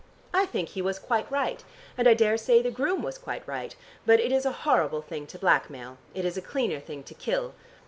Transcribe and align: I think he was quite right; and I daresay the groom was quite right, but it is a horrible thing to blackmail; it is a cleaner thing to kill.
I 0.33 0.47
think 0.47 0.69
he 0.69 0.81
was 0.81 0.97
quite 0.97 1.29
right; 1.31 1.63
and 1.95 2.07
I 2.07 2.15
daresay 2.15 2.63
the 2.63 2.71
groom 2.71 3.03
was 3.03 3.19
quite 3.19 3.47
right, 3.47 3.75
but 4.03 4.19
it 4.19 4.31
is 4.31 4.47
a 4.47 4.51
horrible 4.65 5.03
thing 5.03 5.27
to 5.27 5.37
blackmail; 5.37 5.99
it 6.15 6.25
is 6.25 6.37
a 6.37 6.41
cleaner 6.41 6.79
thing 6.79 7.03
to 7.03 7.13
kill. 7.13 7.53